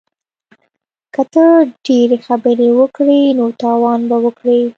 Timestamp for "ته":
1.33-1.45